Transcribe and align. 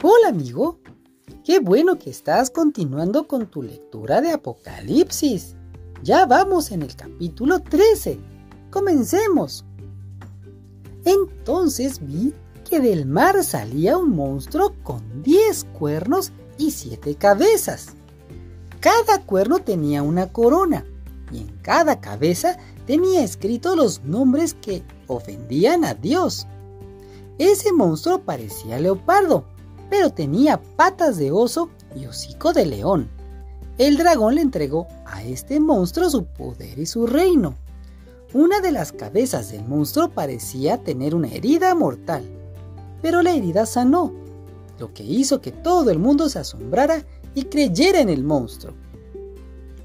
Hola 0.00 0.28
amigo, 0.28 0.78
qué 1.42 1.58
bueno 1.58 1.98
que 1.98 2.10
estás 2.10 2.50
continuando 2.50 3.26
con 3.26 3.48
tu 3.48 3.64
lectura 3.64 4.20
de 4.20 4.30
Apocalipsis. 4.30 5.56
Ya 6.04 6.24
vamos 6.24 6.70
en 6.70 6.82
el 6.82 6.94
capítulo 6.94 7.58
13. 7.58 8.20
Comencemos. 8.70 9.64
Entonces 11.04 11.98
vi 12.00 12.32
que 12.70 12.78
del 12.78 13.06
mar 13.06 13.42
salía 13.42 13.98
un 13.98 14.14
monstruo 14.14 14.72
con 14.84 15.24
diez 15.24 15.66
cuernos 15.76 16.30
y 16.58 16.70
siete 16.70 17.16
cabezas. 17.16 17.88
Cada 18.78 19.26
cuerno 19.26 19.58
tenía 19.58 20.04
una 20.04 20.32
corona 20.32 20.84
y 21.32 21.38
en 21.38 21.48
cada 21.60 22.00
cabeza 22.00 22.56
tenía 22.86 23.24
escritos 23.24 23.76
los 23.76 24.04
nombres 24.04 24.54
que 24.54 24.84
ofendían 25.08 25.84
a 25.84 25.94
Dios. 25.94 26.46
Ese 27.38 27.72
monstruo 27.72 28.20
parecía 28.20 28.78
leopardo, 28.78 29.44
pero 29.90 30.10
tenía 30.10 30.60
patas 30.76 31.16
de 31.16 31.30
oso 31.30 31.70
y 31.94 32.06
hocico 32.06 32.52
de 32.52 32.66
león. 32.66 33.08
El 33.78 33.96
dragón 33.96 34.34
le 34.34 34.42
entregó 34.42 34.88
a 35.06 35.22
este 35.22 35.60
monstruo 35.60 36.10
su 36.10 36.24
poder 36.24 36.78
y 36.78 36.86
su 36.86 37.06
reino. 37.06 37.54
Una 38.34 38.60
de 38.60 38.72
las 38.72 38.92
cabezas 38.92 39.52
del 39.52 39.64
monstruo 39.64 40.10
parecía 40.10 40.78
tener 40.78 41.14
una 41.14 41.28
herida 41.28 41.74
mortal, 41.74 42.24
pero 43.00 43.22
la 43.22 43.34
herida 43.34 43.66
sanó, 43.66 44.12
lo 44.78 44.92
que 44.92 45.04
hizo 45.04 45.40
que 45.40 45.52
todo 45.52 45.90
el 45.90 45.98
mundo 45.98 46.28
se 46.28 46.40
asombrara 46.40 47.04
y 47.34 47.44
creyera 47.44 48.00
en 48.00 48.08
el 48.08 48.24
monstruo. 48.24 48.74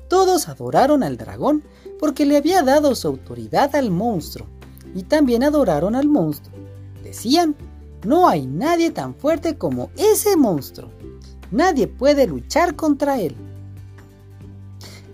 Todos 0.08 0.50
adoraron 0.50 1.04
al 1.04 1.18
dragón 1.18 1.64
porque 2.00 2.26
le 2.26 2.38
había 2.38 2.64
dado 2.64 2.96
su 2.96 3.08
autoridad 3.08 3.76
al 3.76 3.92
monstruo, 3.92 4.48
y 4.94 5.04
también 5.04 5.44
adoraron 5.44 5.96
al 5.96 6.08
monstruo. 6.08 6.56
Decían, 7.04 7.56
no 8.04 8.28
hay 8.28 8.46
nadie 8.48 8.92
tan 8.92 9.16
fuerte 9.16 9.58
como 9.58 9.90
ese 9.98 10.36
monstruo. 10.36 10.90
Nadie 11.52 11.88
puede 11.88 12.28
luchar 12.28 12.76
contra 12.76 13.20
él. 13.20 13.36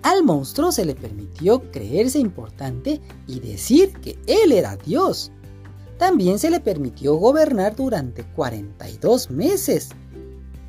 Al 0.02 0.23
monstruo 0.23 0.72
se 0.72 0.86
le 0.86 0.95
permitió 0.95 1.72
creerse 1.72 2.19
importante 2.19 3.02
y 3.27 3.39
decir 3.41 3.94
que 3.99 4.17
él 4.27 4.53
era 4.53 4.77
Dios. 4.77 5.31
También 5.97 6.39
se 6.39 6.49
le 6.49 6.61
permitió 6.61 7.16
gobernar 7.16 7.75
durante 7.75 8.23
42 8.23 9.30
meses. 9.30 9.89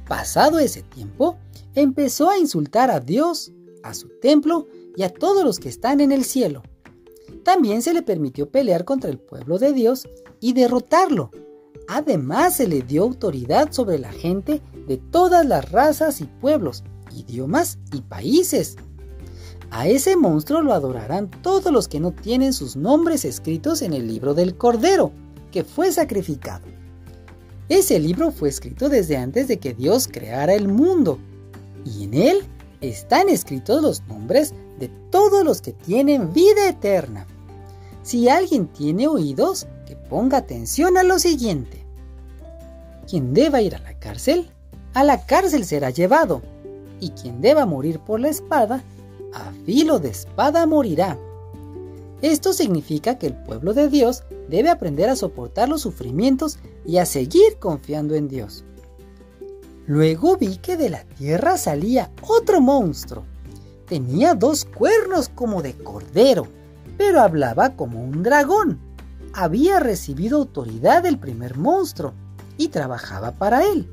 Pasado 0.09 0.59
ese 0.59 0.83
tiempo, 0.83 1.39
empezó 1.77 2.29
a 2.29 2.39
insultar 2.39 2.91
a 2.91 2.99
Dios, 2.99 3.53
a 3.85 3.95
su 3.95 4.09
templo 4.21 4.67
y 4.97 5.05
a 5.05 5.09
todos 5.09 5.45
los 5.45 5.61
que 5.61 5.69
están 5.69 6.01
en 6.01 6.11
el 6.11 6.25
cielo. 6.25 6.63
También 7.45 7.83
se 7.83 7.95
le 7.95 8.03
permitió 8.03 8.51
pelear 8.51 8.85
contra 8.85 9.09
el 9.09 9.19
pueblo 9.19 9.59
de 9.59 9.73
Dios 9.73 10.09
y 10.41 10.53
derrotarlo. 10.53 11.31
Además 11.93 12.55
se 12.55 12.69
le 12.69 12.83
dio 12.83 13.03
autoridad 13.03 13.73
sobre 13.73 13.99
la 13.99 14.13
gente 14.13 14.63
de 14.87 14.97
todas 14.97 15.45
las 15.45 15.73
razas 15.73 16.21
y 16.21 16.25
pueblos, 16.25 16.85
idiomas 17.13 17.79
y 17.93 18.01
países. 18.03 18.77
A 19.73 19.89
ese 19.89 20.15
monstruo 20.15 20.63
lo 20.63 20.73
adorarán 20.73 21.29
todos 21.43 21.73
los 21.73 21.89
que 21.89 21.99
no 21.99 22.13
tienen 22.13 22.53
sus 22.53 22.77
nombres 22.77 23.25
escritos 23.25 23.83
en 23.83 23.93
el 23.93 24.07
libro 24.07 24.35
del 24.35 24.57
Cordero, 24.57 25.11
que 25.51 25.65
fue 25.65 25.91
sacrificado. 25.91 26.65
Ese 27.69 27.99
libro 27.99 28.31
fue 28.31 28.51
escrito 28.51 28.89
desde 28.89 29.17
antes 29.17 29.49
de 29.49 29.59
que 29.59 29.75
Dios 29.75 30.07
creara 30.07 30.55
el 30.55 30.69
mundo, 30.69 31.19
y 31.85 32.05
en 32.05 32.15
él 32.15 32.39
están 32.81 33.29
escritos 33.29 33.83
los 33.83 34.03
nombres 34.07 34.55
de 34.79 34.87
todos 35.11 35.43
los 35.43 35.61
que 35.61 35.73
tienen 35.73 36.33
vida 36.33 36.69
eterna. 36.69 37.27
Si 38.05 38.29
alguien 38.29 38.69
tiene 38.69 39.09
oídos, 39.09 39.67
que 39.91 39.97
ponga 39.97 40.39
atención 40.39 40.97
a 40.97 41.03
lo 41.03 41.19
siguiente. 41.19 41.80
Quien 43.11 43.35
deba 43.35 43.61
ir 43.61 43.75
a 43.75 43.81
la 43.81 43.99
cárcel, 43.99 44.49
a 44.95 45.03
la 45.03 45.27
cárcel 45.27 45.65
será 45.65 45.91
llevado, 45.91 46.43
y 47.01 47.11
quien 47.11 47.41
deba 47.41 47.67
morir 47.67 47.99
por 47.99 48.21
la 48.21 48.29
espada, 48.29 48.85
a 49.35 49.51
filo 49.67 49.99
de 49.99 50.11
espada 50.11 50.65
morirá. 50.65 51.19
Esto 52.23 52.53
significa 52.53 53.19
que 53.19 53.27
el 53.27 53.35
pueblo 53.35 53.75
de 53.75 53.89
Dios 53.89 54.23
debe 54.49 54.69
aprender 54.69 55.09
a 55.09 55.17
soportar 55.17 55.69
los 55.69 55.81
sufrimientos 55.81 56.61
y 56.87 56.99
a 56.99 57.05
seguir 57.05 57.59
confiando 57.59 58.15
en 58.15 58.29
Dios. 58.29 58.65
Luego 59.89 60.37
vi 60.37 60.59
que 60.59 60.77
de 60.77 60.91
la 60.91 61.03
tierra 61.03 61.59
salía 61.59 62.13
otro 62.23 62.61
monstruo. 62.61 63.25
Tenía 63.89 64.35
dos 64.35 64.65
cuernos 64.65 65.29
como 65.31 65.63
de 65.63 65.75
cordero, 65.75 66.47
pero 66.97 67.21
hablaba 67.23 67.75
como 67.75 68.05
un 68.05 68.23
dragón. 68.23 68.79
Había 69.33 69.81
recibido 69.81 70.39
autoridad 70.39 71.03
del 71.03 71.19
primer 71.19 71.57
monstruo 71.59 72.15
y 72.61 72.69
trabajaba 72.69 73.33
para 73.33 73.65
él. 73.67 73.89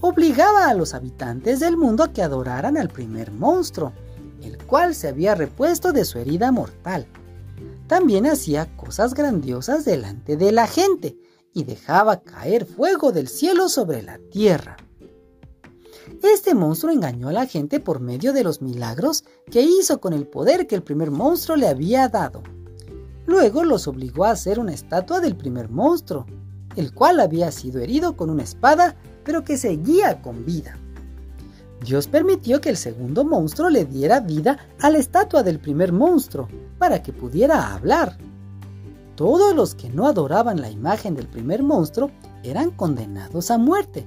Obligaba 0.00 0.68
a 0.68 0.74
los 0.74 0.94
habitantes 0.94 1.60
del 1.60 1.76
mundo 1.76 2.02
a 2.02 2.12
que 2.12 2.22
adoraran 2.22 2.76
al 2.76 2.88
primer 2.88 3.30
monstruo 3.30 3.92
el 4.42 4.58
cual 4.64 4.94
se 4.94 5.08
había 5.08 5.34
repuesto 5.34 5.92
de 5.92 6.04
su 6.04 6.18
herida 6.18 6.52
mortal. 6.52 7.06
También 7.86 8.26
hacía 8.26 8.74
cosas 8.76 9.14
grandiosas 9.14 9.84
delante 9.84 10.36
de 10.36 10.52
la 10.52 10.66
gente 10.66 11.16
y 11.52 11.64
dejaba 11.64 12.22
caer 12.22 12.64
fuego 12.64 13.12
del 13.12 13.28
cielo 13.28 13.68
sobre 13.68 14.02
la 14.02 14.18
tierra. 14.30 14.76
Este 16.22 16.54
monstruo 16.54 16.92
engañó 16.92 17.28
a 17.28 17.32
la 17.32 17.46
gente 17.46 17.80
por 17.80 18.00
medio 18.00 18.32
de 18.32 18.44
los 18.44 18.62
milagros 18.62 19.24
que 19.50 19.62
hizo 19.62 20.00
con 20.00 20.12
el 20.12 20.26
poder 20.26 20.66
que 20.66 20.74
el 20.74 20.82
primer 20.82 21.10
monstruo 21.10 21.56
le 21.56 21.68
había 21.68 22.08
dado. 22.08 22.42
Luego 23.26 23.64
los 23.64 23.86
obligó 23.86 24.24
a 24.24 24.30
hacer 24.30 24.58
una 24.58 24.72
estatua 24.72 25.20
del 25.20 25.36
primer 25.36 25.68
monstruo, 25.68 26.26
el 26.76 26.92
cual 26.92 27.20
había 27.20 27.50
sido 27.50 27.80
herido 27.80 28.16
con 28.16 28.30
una 28.30 28.42
espada, 28.42 28.96
pero 29.24 29.44
que 29.44 29.56
seguía 29.56 30.22
con 30.22 30.44
vida. 30.44 30.76
Dios 31.84 32.08
permitió 32.08 32.60
que 32.60 32.68
el 32.68 32.76
segundo 32.76 33.24
monstruo 33.24 33.70
le 33.70 33.86
diera 33.86 34.20
vida 34.20 34.58
a 34.80 34.90
la 34.90 34.98
estatua 34.98 35.42
del 35.42 35.58
primer 35.58 35.92
monstruo 35.92 36.48
para 36.78 37.02
que 37.02 37.12
pudiera 37.12 37.74
hablar. 37.74 38.18
Todos 39.16 39.54
los 39.54 39.74
que 39.74 39.88
no 39.88 40.06
adoraban 40.06 40.60
la 40.60 40.70
imagen 40.70 41.14
del 41.14 41.26
primer 41.26 41.62
monstruo 41.62 42.10
eran 42.42 42.70
condenados 42.70 43.50
a 43.50 43.58
muerte. 43.58 44.06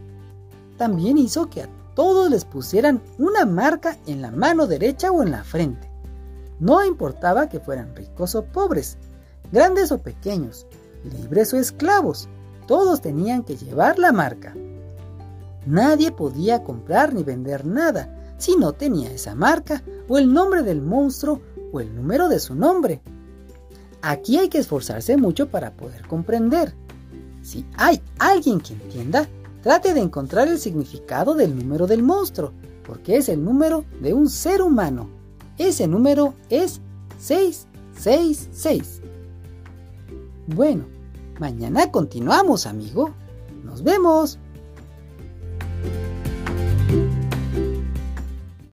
También 0.78 1.18
hizo 1.18 1.50
que 1.50 1.64
a 1.64 1.70
todos 1.96 2.30
les 2.30 2.46
pusieran 2.46 3.02
una 3.18 3.46
marca 3.46 3.98
en 4.08 4.22
la 4.22 4.32
mano 4.32 4.68
derecha 4.68 5.12
o 5.12 5.24
en 5.24 5.32
la 5.32 5.44
frente. 5.44 5.90
No 6.60 6.84
importaba 6.86 7.50
que 7.50 7.60
fueran 7.60 7.96
ricos 7.96 8.36
o 8.36 8.46
pobres, 8.46 8.98
grandes 9.52 9.92
o 9.92 9.98
pequeños, 9.98 10.66
libres 11.04 11.54
o 11.54 11.58
esclavos, 11.58 12.30
todos 12.66 13.02
tenían 13.02 13.44
que 13.44 13.56
llevar 13.56 14.00
la 14.00 14.12
marca. 14.12 14.56
Nadie 15.66 16.12
podía 16.12 16.64
comprar 16.64 17.14
ni 17.14 17.24
vender 17.24 17.66
nada 17.66 18.36
si 18.38 18.56
no 18.58 18.74
tenía 18.74 19.12
esa 19.12 19.36
marca 19.36 19.84
o 20.08 20.18
el 20.18 20.32
nombre 20.34 20.64
del 20.64 20.82
monstruo 20.82 21.42
o 21.72 21.80
el 21.80 21.96
número 21.96 22.28
de 22.28 22.40
su 22.40 22.56
nombre. 22.56 23.02
Aquí 24.02 24.38
hay 24.38 24.50
que 24.50 24.58
esforzarse 24.58 25.16
mucho 25.16 25.48
para 25.50 25.72
poder 25.72 26.06
comprender. 26.08 26.76
Si 27.42 27.66
hay 27.78 28.02
alguien 28.20 28.60
que 28.60 28.74
entienda, 28.74 29.28
trate 29.62 29.94
de 29.94 30.02
encontrar 30.02 30.50
el 30.50 30.60
significado 30.60 31.36
del 31.36 31.58
número 31.58 31.88
del 31.88 32.04
monstruo, 32.04 32.52
porque 32.86 33.16
es 33.18 33.30
el 33.30 33.44
número 33.44 33.86
de 34.02 34.14
un 34.14 34.30
ser 34.30 34.62
humano. 34.62 35.10
Ese 35.58 35.88
número 35.88 36.34
es 36.50 36.82
666. 37.20 39.02
Bueno, 40.48 40.86
mañana 41.40 41.92
continuamos, 41.92 42.66
amigo. 42.66 43.14
Nos 43.64 43.84
vemos. 43.84 44.40